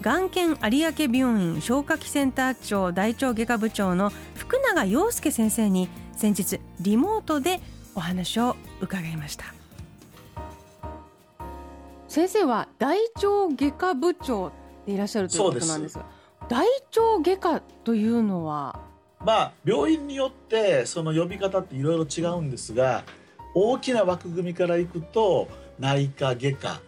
[0.00, 7.60] がん研有明病院消化器センター長大腸外科部長の福永陽介先生に先日リモートで
[7.94, 9.46] お話を伺いました。
[12.08, 14.52] 先生は大腸外科部長
[14.86, 16.04] でいらっしゃるということなんですが
[16.48, 18.78] 大腸外科というのは？
[19.24, 23.02] まあ病院によってその呼び方っていろいろ違うんですが
[23.54, 26.80] 大きな枠組みからいくと内科外科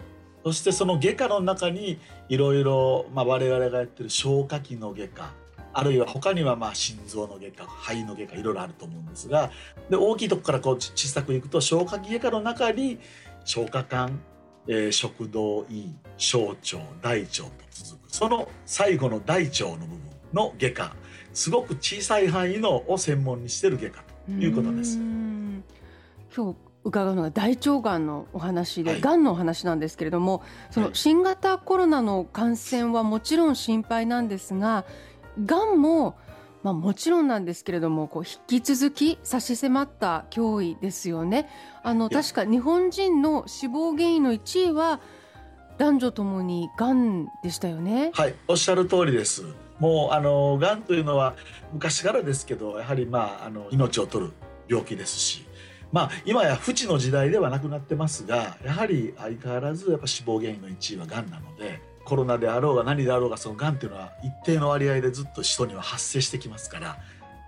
[0.47, 5.33] そしてその外科の中にいろいろ我々がやってる消化器の外科
[5.73, 9.51] あるいは他にはまあ心臓の外科肺の外科いろいろあると思うんですが
[9.91, 13.01] で大きいとこからこう小さくいくと消化器外科の中に
[13.45, 14.21] 消化管、
[14.69, 16.57] えー、食道胃小腸
[17.03, 20.01] 大腸と続くその最後の大腸の部分
[20.33, 20.97] の外科
[21.35, 24.97] すごく小さい範囲のを専門にしてる外科ということです。
[26.37, 34.85] 今日伺うのが大腸がんのお話で、はい、がんのお話なんですけれどもその新型コロナの感染はもちろん心配なんですが
[35.45, 36.17] がんも
[36.63, 41.49] まあ、もちろんなんですけれどもこう引き続き差し迫った脅威ですよね。
[41.85, 44.99] あの確か日本人の死亡原因の1位は
[45.79, 48.11] 男女ともにがんでしたよね。
[48.15, 49.45] はい、おっしゃる通りです。
[49.79, 51.37] もうあのがんというのは
[51.73, 54.33] 昔からですけどやはりまああの命を取る
[54.69, 55.47] 病気ですし
[55.93, 66.99] まあ、今や不治の時代ではなくなってますがやはり相変わらずやっぱ死亡原因の1位はがんなのでコロナであろうが何であろうがそのがんっていうのは一定の割合でずっと人には発生してきますから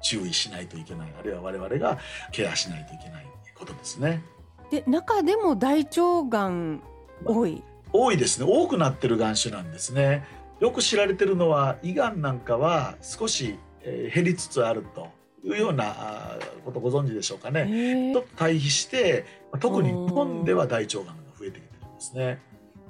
[0.02, 1.98] 注意しないといけないあるいは我々が
[2.32, 4.22] ケアしないといけないことですね。
[4.70, 6.82] で中でも大腸がん
[7.24, 10.24] 多い、多いですね多くなってるがん種なんですね。
[10.60, 15.08] よく知られてるのは胃がんなんかは少し、えー、減りつつあると
[15.44, 18.12] いうようなことご存知でしょうかね。
[18.12, 19.24] と対比して
[19.60, 22.40] 特に日本では大腸がんが増えてきてるんですね。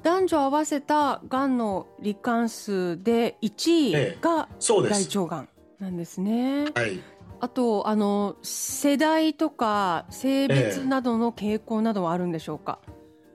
[0.02, 5.48] 男女合わせたがんの罹患数で1位が大腸がん
[5.78, 6.66] なんですね。
[6.74, 7.00] はい、
[7.40, 12.80] あとあの世代とか性別などの傾向などはあるんでしょうか、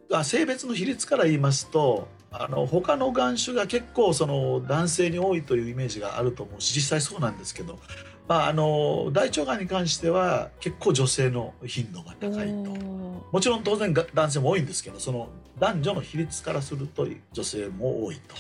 [0.10, 7.80] えー、性別の比率から言いますとあの他の眼種が結構その男性に多いというイメージがあると思うし実際そうなんですけど
[8.28, 12.72] まあ、あの大腸がんに関しては結構女性の頻度が高いと。
[13.32, 15.28] もちろん当然男性も多いんですけどその
[15.60, 18.36] 男女の比率からすると女性も多いと。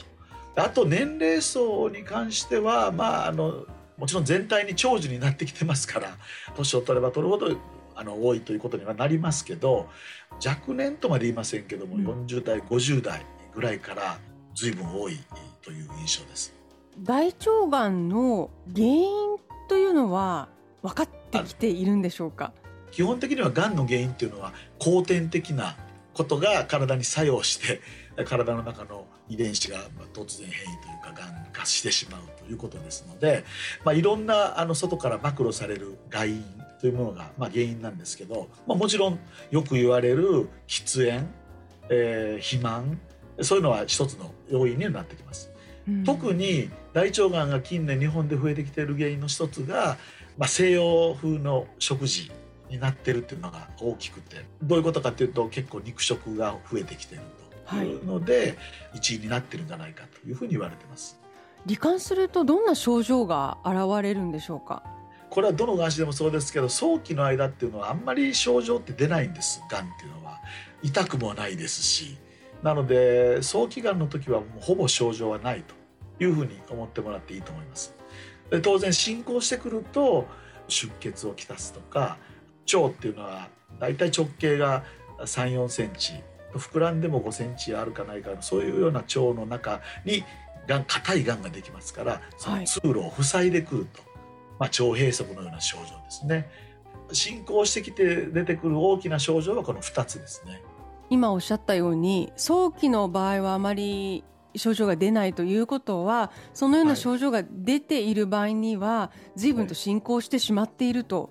[0.55, 3.65] あと年齢層に関してはまああの
[3.97, 6.17] もちろん全体に長寿になってきてますから
[6.55, 7.57] 年を取れば取るほど
[7.95, 9.89] あの多いということにはなりますけど
[10.43, 14.17] 若年とまで言いませんけども、うん、40代50代ぐらいから
[14.55, 15.17] 随分多い
[15.61, 16.53] という印象です。
[16.99, 19.22] 大腸がんの原因
[19.73, 20.49] というのは
[20.83, 22.53] 分かってきているんでしょうか？
[22.91, 25.75] 基本的にはがんの原因っていうのは後天的な
[26.13, 27.81] ことが体に作用して
[28.23, 29.79] 体の中の遺伝子が
[30.13, 33.45] 突然変異というかがん化してしまうということですので、
[33.83, 36.43] まあ、いろんなあの外から暴露される外因
[36.79, 39.17] というものがまあ原因なんですけど、まあ、もちろん
[39.49, 41.27] よく言われる喫煙、
[41.89, 42.99] えー、肥満
[43.41, 45.51] そういうのは一つの要因になってきます。
[46.05, 49.97] 特に大腸がんが近年日本で増えてきている原因の一つが、
[50.37, 52.31] まあ、西洋風の食事
[52.69, 57.21] になってるっていうのが大きくてどういうことかっていうと結構肉食が増えてきてる
[57.69, 58.57] というので、
[58.91, 61.19] はい、1位になってるんじゃないかというふうに言われてます。
[61.67, 64.83] 罹患するとどんな症状が現れるんでしょうか？
[65.29, 70.39] これはどのがんでもそうですけど早期の間っていうのはあんまり症状って出ないんですがんっていうのは。
[70.81, 72.17] 痛くもないですし。
[72.61, 75.75] なので早期がんの時はもうほぼ症状はないと
[76.19, 77.95] いうふうに思ってもらっていいと思います。
[78.49, 80.27] で当然進行してくると
[80.67, 82.17] 出血をきたすとか
[82.73, 83.49] 腸っていうのは
[83.79, 84.83] だいたい直径が
[85.19, 86.13] 3 4センチ
[86.53, 90.23] 膨らんでも5センチあるかないかそういうような腸の中に
[90.67, 94.09] がん硬いがんができますからその通路を塞いでくると、はい、
[94.59, 96.49] まあ、腸閉塞のような症状ですね。
[97.11, 100.61] 進行してきて出てくる大きな症状はこの2つですね。
[101.09, 104.23] 今おっしゃったように早期の場合はあまり
[104.55, 111.29] 症状が出ないということはそのような症状が出ている場合には随分と進行してしまっていると、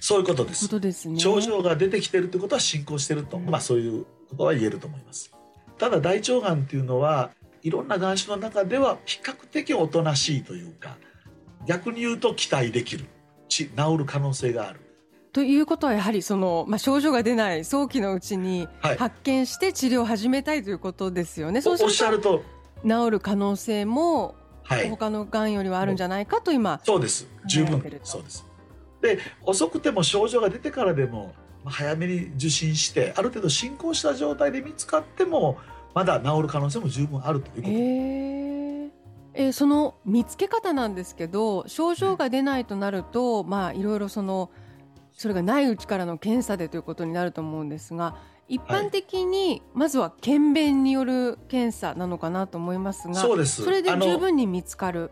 [0.00, 0.80] そういうことです。
[0.80, 5.32] ですね、症状が出てきているということは進行していると、まあそういうことは言えると思います。
[5.78, 7.30] ただ大腸がんっていうのは
[7.62, 10.96] いろんな眼種の中では比較的おとなしいというか
[11.66, 13.06] 逆に言うと期待できる
[13.48, 13.68] 治
[13.98, 14.80] る可能性がある。
[15.32, 21.60] ということはやはりその、まあ、症状が出ない早期のうちに発見して治療を始めたいということですよね。
[21.60, 22.42] はい、おっしゃると
[22.86, 24.34] 治る可能性も
[24.90, 27.26] 他のがんよりはあるんじゃないかと今、そうです。
[27.46, 27.82] 十分。
[28.02, 28.46] そうです。
[29.00, 31.32] で遅くても症状が出てからでも
[31.64, 35.58] 早めに受診してある程度進行した状態で見つかっても
[35.94, 37.68] まだ治る可能性も十分あるということ。
[37.68, 38.90] え
[39.34, 44.50] えー、その見つけ方なんですけど症状が出ないとなると、まあいろいろその
[45.12, 48.16] それがないうちからの検査でということになると思うんですが
[48.48, 53.62] 一般的にまずは検便による検査なのかなと思いますがそうです。
[53.62, 55.10] それで十分に見つかる。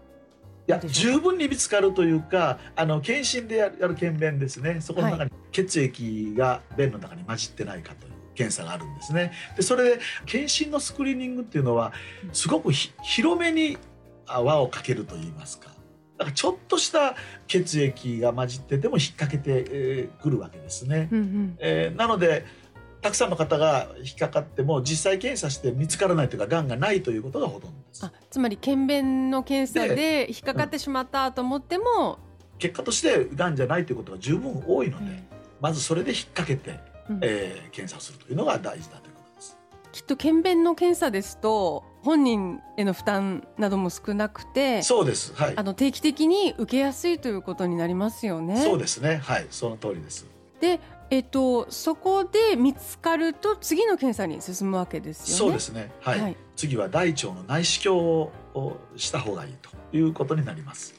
[0.69, 4.81] いや十分に見つかるというかあの検診でやる検便ですね。
[4.81, 9.33] そこの中に血液が便の中に混じってないかという検査があるんですね。
[9.55, 11.93] でそれで検診のスクリーニングっていうのは
[12.33, 13.77] すごく広めに
[14.27, 15.77] 輪をかけるといいますか。
[16.19, 17.15] だからちょっとした
[17.47, 21.09] 血液が混じってても引っ掛けてくるわけですね。
[21.13, 22.47] うんうん、えー、なので
[23.07, 28.05] たくさんの方が引っかかっても実際検査して見つからないというかがんがないということがほとんどです。
[28.05, 32.19] あつまり検便の検査で引っかかってしまったと思っても、
[32.55, 35.25] うん、結果としてがんじゃないということが十分多いので、うん、
[35.61, 39.57] まずそれで引っ掛けて、うん、えー、検査をするというのが大事だということです。
[39.93, 48.61] きっと検便の検査ですと本人への負担なども少なくてそうです、はい、あの定期的に受けやすいということになりますよね。
[48.65, 49.21] そうですね。
[49.23, 49.47] はい。
[49.51, 50.27] その通りです。
[50.61, 50.81] で
[51.11, 55.39] えっと、そこで見つかると次の検査に進むわけですよね。
[55.39, 55.93] そうですね。
[56.01, 56.21] はい。
[56.21, 60.95] はい、次は大腸の内視鏡をした方がいいということになります。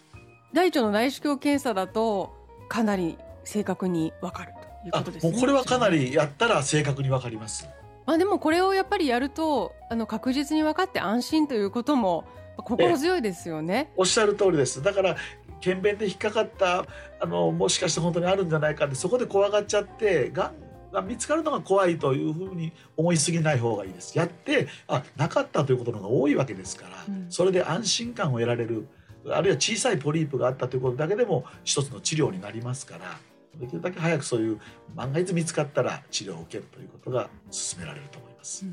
[0.54, 2.34] 大腸の内視鏡検査だと
[2.70, 5.32] かなり正確にわかるということですね。
[5.32, 7.68] もうこれはかなりやったら正確にわかります。
[8.06, 12.24] まあでもこれをやっぱりやるとあの確実に分かって安心ということも
[12.56, 13.92] 心強いですよね。
[13.98, 14.82] おっしゃる通りです。
[14.82, 15.18] だから
[15.60, 16.86] 検便で引っかかった
[17.20, 24.18] あのもしかして本当にあるんじゃないかってそこで怖がっちゃってがんが見つかるのが怖いというふうに思いすぎない方がいいです。
[24.18, 28.88] やってあなかったということのが多いわけですから、うん、それで安心感を得られる
[29.30, 33.20] あるいは小さいポリープがあったということだけでも一つの治療になりますから
[33.60, 34.60] できるだけ早くそういう
[34.96, 38.66] 万が一見つかったら治療を受けるということが進められると思います。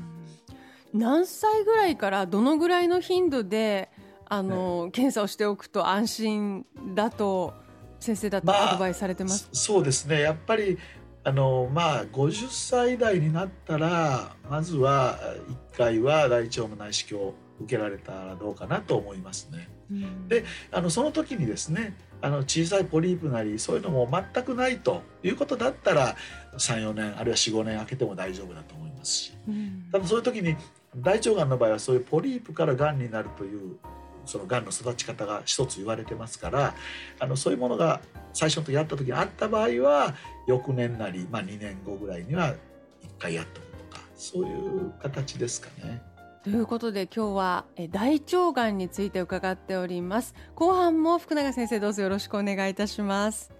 [0.93, 3.89] うん、何歳ぐらいからどのぐらいの頻度で
[4.27, 7.53] あの、ね、検査をしておくと安心だと
[7.99, 10.21] 先生だとアドバイスされてます、まあ、そうですね。
[10.21, 10.77] やっぱり
[11.23, 15.19] あのまあ50歳代になったらまずは
[15.73, 19.67] 1回は大腸の内視鏡を受けられたらどうかなと思いますね。
[19.89, 26.15] うん、であのその時にですねあの小さいポリープなりそういうのも全くないということだったら
[26.57, 30.55] 34年あるいは45年空けても大丈夫だと思いますし、うん、ただそういう時に
[30.97, 33.77] 大腸がんの場合はそういうポリープからがんになるという
[34.25, 36.75] そのがんの育ち方が一つ言われてますから
[37.19, 38.01] あのそういうものが
[38.33, 40.13] 最初の時やった時にあった場合は
[40.47, 42.55] 翌年なり、まあ、2年後ぐらいには1
[43.19, 46.01] 回やっとくとかそういう形ですかね。
[46.43, 53.51] ということで今日は大腸がんについて伺っております後半も福永先生どうぞよろしくお願いいたします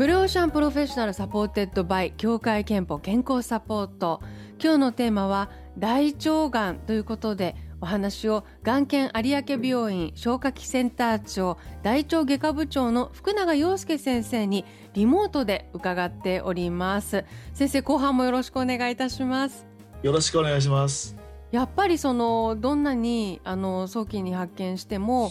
[0.00, 4.22] ブルーオーシャン professional supported by 協会けんぽ健康サポート。
[4.58, 14.64] 今日のテーマは大腸がんということでお話を眼研有明病院消化器センター長大腸外科部長の福永陽介先生に
[14.94, 17.26] リモートで伺っております。
[17.52, 19.66] 先生後半もよろしくお願いいたします。
[20.02, 21.14] よろしくお願いします。
[21.50, 25.30] やっぱりそのどんなにあの早期に発見しても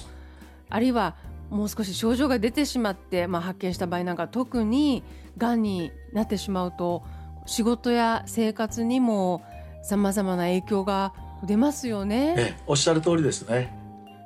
[0.69, 1.15] あるいは
[1.49, 5.03] もう少し症状が出てしまって、まあ、発見した場合なんか特に
[5.37, 7.03] がんになってしまうと
[7.45, 9.43] 仕事や生活にも
[9.81, 11.13] さまざまな影響が
[11.43, 12.35] 出ますよね。
[12.37, 13.73] えおっしゃる通りですね。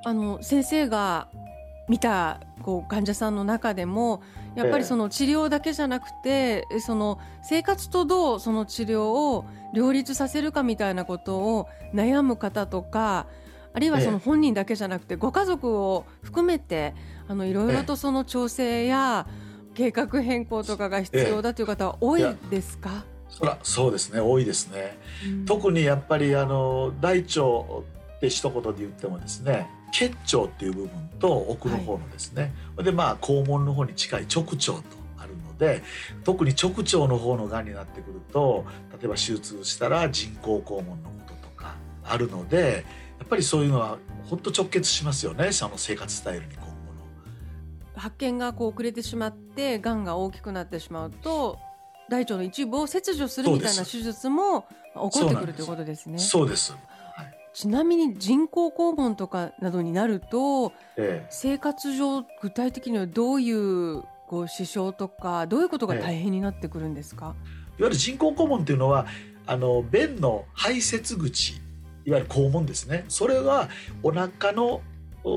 [0.04, 1.28] あの先生が
[1.88, 4.22] 見たこう患者さんの中でも
[4.56, 13.26] やっぱりその治療だけじゃなくて、えその生活とどうその治療を両立させるかみたいなことを悩む方とか
[13.74, 16.94] あるいはその本人だけじゃなくてご家族を含めて
[17.28, 19.28] あのいろいろとその調整や
[19.74, 23.04] 計画変更とかが必要だという方は多いですか？
[23.30, 24.20] そらそうですね。
[24.20, 30.90] 多いですね、うん、特にやっぱりあの大腸って一言で言ってもですね結腸っていう部分
[31.20, 34.84] と奥の方のですね、はい、でまあ肛門の方に近い直腸と
[35.18, 35.82] あるので
[36.24, 43.98] 特に直腸の方のがんになってくると例えば手術したら人工肛門のこととかあるのでやっぱりそういうのは
[44.30, 46.54] 本当直結しますよねその生活スタイルに
[47.96, 51.60] 発見がこう遅れてしまってがんが大きくなってしまうと
[52.10, 56.20] 大腸の一部を切除するみたいな手術も起こってくるということですね。
[56.20, 56.76] そうです。
[57.54, 69.06] ちなみに人工肛門とかなどになると、ええ、生活上具体的にはどういうこう支障とかどういうことが大変になってくるんですか、え、いわゆる人工肛門っていうのは
[69.46, 71.62] あの便の排泄口
[72.06, 73.06] いわゆる肛門ですね。
[73.08, 73.70] それは
[74.02, 74.82] お腹の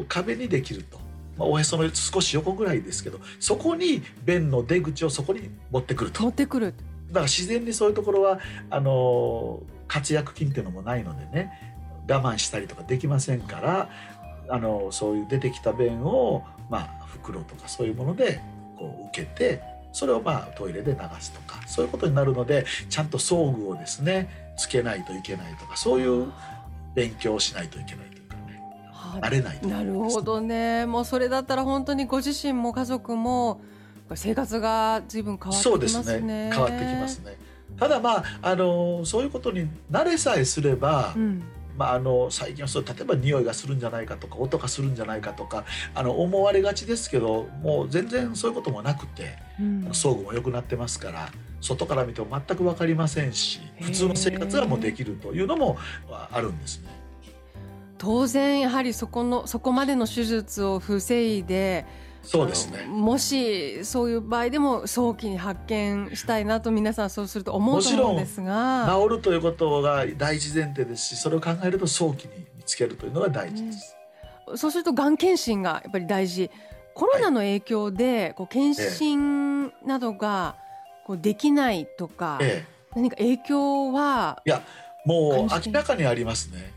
[0.08, 0.98] 壁にできると。
[1.36, 6.22] まあ、おへその少し横ぐらいですけどそこに便の出口をそこに持ってくると。
[6.22, 6.72] 持ってくる。
[7.08, 11.76] だから自然にそういうところはあの活躍筋っていうのもないのでね
[12.08, 13.90] 我慢したりとかできませんから
[14.48, 18.40] あのそういう出てきた便を、まあ、袋とかそういうもので
[18.76, 26.32] こう受けてそれをまあトイレで流すとかそういうことになるのでちゃんと装具をですねつけないといけないとかそういう
[26.96, 28.60] 勉強をしないといけないというかね
[29.20, 30.86] 慣れないとなるほどね。
[30.86, 33.60] もうそれだったら本当にご自身も家族も
[34.14, 35.70] 生活が随分変わってきますね。
[35.70, 36.50] そうですね。
[36.52, 37.38] 変わってきますね。
[37.78, 41.42] ただまああのそういうことに慣れさえすれば、うん。
[41.76, 51.28] まあ、あの最近はそう例えば匂いがするんじゃないかとか音がするんじゃないかとかあの思われがちですけどもう全然そういうこともなくて、うん、装具も良くなってますから
[51.66, 55.76] 外から見ても全く分かりませんし普通の生活はもうできるというのも
[56.08, 56.88] あるんですね。
[57.98, 61.86] 当然やはりそこのそこまでの手術を防いで
[62.22, 62.84] そうですね。
[62.86, 68.86] もしそういう場合でも早期に発見したいなと皆さんそうすると思うと思うんですが。
[68.88, 73.96] 治るということが第一前提ですしそれを考えると早期に見つけるというのが大事です、
[74.50, 76.50] ね、そうするとがん検診がやっぱり大事。
[76.94, 80.56] コロナの影響でこう検診などが
[81.06, 84.60] こうできないとか、ええ、何か影響はいや
[85.04, 86.74] もう明らかにありますね。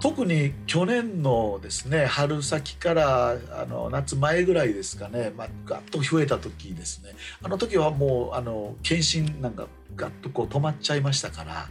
[0.00, 7.10] 特に去年のですね春先からあの夏前ぐらいですかね、まあ、ガッと増えた時ですね。
[7.42, 9.66] あの時はもうあの検診なんか
[9.98, 11.68] ガッとこう止まっちゃいましたから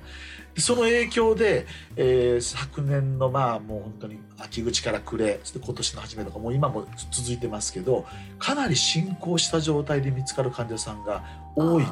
[0.60, 8.06] その影響で、えー、昨年のまあもう本当に秋口から暮れ今年の初めとかもう今も続いてますけど
[8.40, 11.24] かなり進行した状態で見つかる患者さんが
[11.56, 11.86] 多い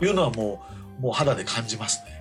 [0.00, 0.64] というのはも
[0.98, 2.18] うもう肌で感じますね。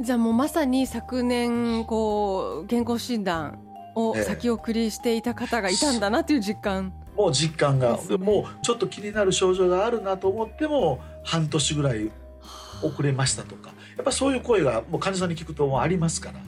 [0.00, 3.58] じゃあもうまさに昨年こう健康診断
[3.94, 12.10] を先送りしていた方がいたんだなという実感、ええ、もう実感が、ね、もうちょっと気になる症状があるなと思っても半年ぐらい
[12.82, 16.40] 遅れましたとかやっぱそういう声がもう患者さんに聞くともありますから。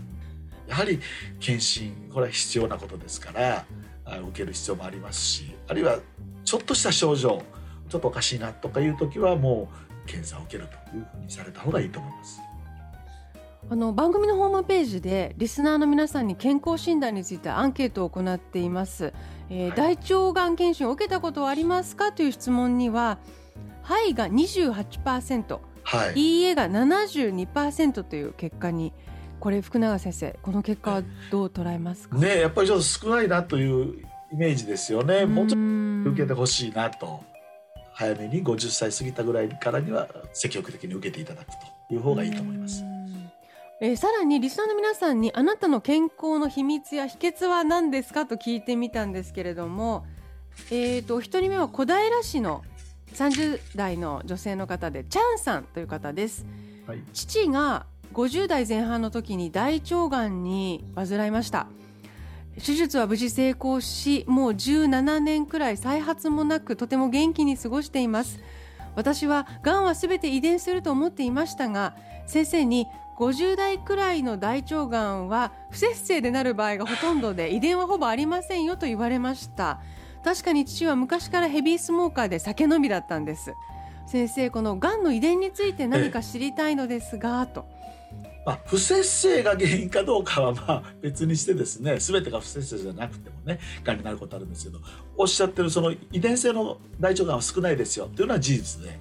[0.67, 0.99] やはり
[1.41, 3.65] 検診これは必要なことですから
[4.07, 5.99] 受ける必要もありますしあるいは
[6.45, 7.43] ちょっとした症状
[7.89, 9.69] ちょっとおかしいなとかいう時はも
[10.05, 12.41] う検査を受けるというふうにされた方がいいと思います。
[13.71, 19.15] あの番組のホームページでリスナーの皆さんに健康診断についてアンケートを行っています、
[19.49, 23.17] えー、はい、大腸がん検診を受けたことはありますかという質問には
[23.81, 28.93] 「はい」が28%「はい、いいえ」が72%という結果に
[29.41, 32.17] これ福永先生この結果はどう捉えますか？
[32.17, 35.27] ねやっぱりちょっと少ないなというイメージですよね。
[35.27, 37.23] もうちょっと受けてほしいなと
[37.93, 41.47] 早めに50歳過ぎたぐらいからには積極的に受けていただく
[41.89, 42.85] という方がいいと思います。
[43.81, 50.07] えー、さらにリスナーの皆さんにあなたの健康の秘密や秘訣は何ですかと聞いてみたんですけれども、
[50.71, 52.63] えーと、1人目は小平市の
[53.13, 56.47] 30代の女性の方でチャンさんという方です、
[56.87, 61.67] はい、父が50代前半の時に大腸がんに患いました。
[62.65, 68.39] 手術は無事成功しもう17年くらい再発もなくとても元気に過ごしています。
[68.97, 71.97] 私はがんは全て遺伝すると思っていましたが
[72.27, 72.87] 先生に
[73.19, 79.81] 50代くらいの大腸がんは不摂生でなる場合がほとんどで遺伝はほぼありませんよと言われました
[80.25, 83.55] 確かに父は昔からヘビースモーカーで酒飲みだったんです。
[84.07, 87.67] 先生このがんの遺伝について何か知りたいのですがと。
[88.47, 94.81] まあ、不摂生が原因かどうかはまあ別にしてですね全てが不摂生じゃなくてもねがんになることあるんですけど
[95.17, 98.99] おっしゃってるその遺伝性の大腸がんは少ないですよっていうのは事実で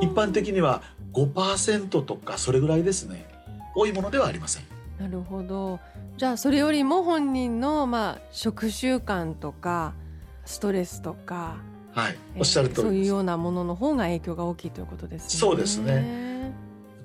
[0.00, 3.26] 一般的には5%とかそれぐらいですね。
[3.74, 4.64] 多いものではありません。
[4.98, 5.80] なるほど。
[6.16, 9.94] じゃあそれよりも本人のまあ食習慣とか
[10.44, 11.56] ストレスとか、
[11.92, 15.28] はい、おっしゃる通り、そういうようなものの方が影響が大きいということですね。
[15.28, 16.30] そうですね。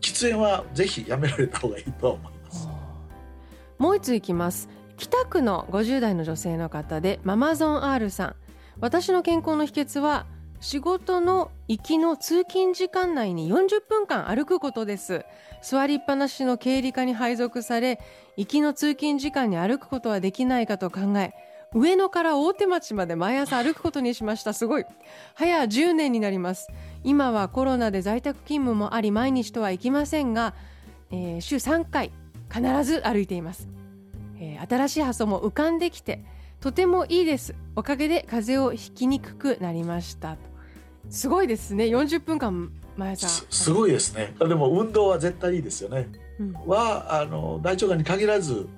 [0.02, 2.68] 喫煙はぜひやめられた方がいいと思います。
[3.78, 4.70] もう一ついきます。
[4.98, 8.36] 北区の50代の女性の方でママゾン R さん。
[8.80, 10.26] 私の健康の秘訣は
[10.60, 15.26] 仕事の行きの通勤時間内に40分間歩くことです
[15.62, 18.00] 座りっぱなしの経理課に配属され
[18.38, 21.34] 行きの通勤時間に歩くことはできないかと考え
[21.76, 24.54] 上野から大手町まで毎朝歩くことにしました。
[24.54, 24.86] すごい。
[25.34, 26.70] 早10年になります。
[27.04, 30.54] 今はコロナで在宅勤務もあり毎日とはいきませんが、
[31.12, 32.14] えー、週3回
[32.50, 33.68] 必ず歩いています、
[34.40, 36.24] えー、新しい発想も浮かんできて
[36.62, 37.56] とてもいいです。
[37.76, 40.38] おかげで風邪をひきにくくなりました。
[41.10, 41.84] すごいですね。
[41.86, 43.28] 40分間毎朝。
[43.50, 44.34] すごいですね。
[44.40, 46.08] でも運動は絶対いいですよね、
[46.40, 48.70] うん、はあの大腸がんに限らず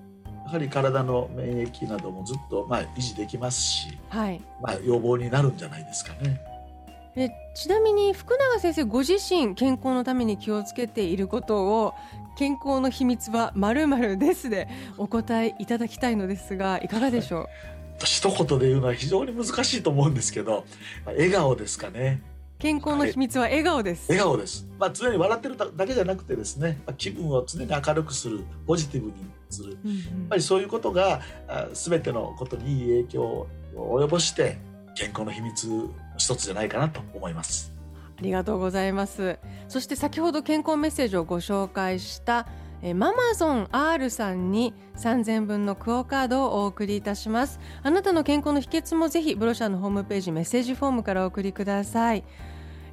[0.47, 4.41] やはり体の免疫などもずっと、まあ、維持できますし、はい。
[4.61, 6.41] まあ、予防になるんじゃないですかね。
[7.17, 11.95] えちなみに福永先生ご自身健康のために気をつけていることを
[12.37, 14.67] 健康の秘密はまるですで
[14.99, 17.47] お答えいただきたいのですがいかがでしょう？
[18.05, 20.63] 一言で言うのは非常に難しいと思うんですけど
[21.07, 22.21] 笑顔ですかね
[22.59, 29.13] 健康の秘密は笑顔です、はい、笑顔です、まあ、常に笑ってるだけじゃなくてですね気分を常に明るくするポジティブに
[29.49, 31.21] する、うんうん、やっぱりそういうことが
[31.73, 34.57] 全てのことにいい影響を及ぼして
[34.95, 37.71] 健康の秘密の一つじゃないかなと思います。
[38.17, 39.37] ありがとうございます。
[39.67, 42.47] そして先ほど健康メッセージをご紹介した
[42.81, 47.59] えママゾン R さんに3000分のクオカードをお送りいたします。
[47.83, 52.23] あなたの健康の秘訣もぜひブロシャのホームページメッセージフォームからお送りください。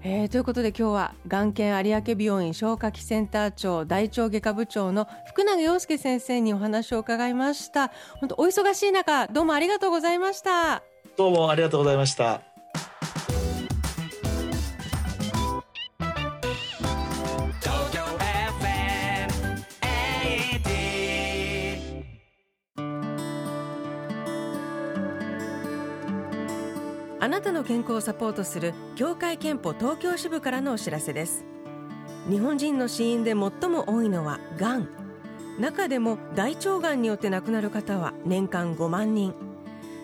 [0.07, 7.91] えー、ということで今日は眼研有明病院消化器センター長大腸外科部長の福永陽介先生にお話を伺いました。
[8.21, 10.83] 本当お忙しい中どうもありがとうございました。
[11.17, 12.54] どうもありがとうございました。
[27.25, 31.43] あなたの健康をサポートする協会憲法東京支部からのお知らせです。
[32.29, 34.89] 日本人の死因で最も多いのはがん
[35.59, 39.33] 中でも大腸がんによって亡くなる方は年間5万人。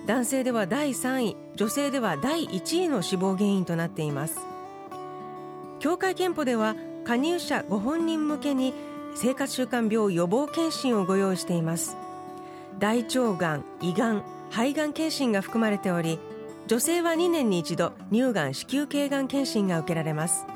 [0.06, 4.38] 男性では第3位女性では第1位の死亡原因となっています。
[5.78, 8.72] 協会憲法では加入者ご本人向けに
[9.14, 11.98] 生活習慣病予防検診をご用意しています。
[12.78, 16.18] 大腸がん胃がん肺がん検診が含まれており
[16.70, 20.46] 女性は2年に一度乳がん子宮頸がん検診が受けられます。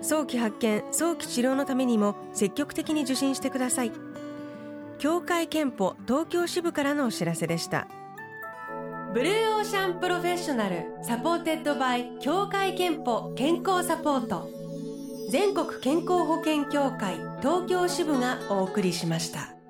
[0.00, 3.92] 早期発見早期治療のためにも積極的に受診してください。
[4.98, 7.86] 協会けんぽ東京支部からのお知らせでした。
[9.12, 14.48] ブルーオーシャン professional supported by 協会けんぽ健康サポート。
[15.30, 19.61] 全国健康保険協会東京支部がお送りしました。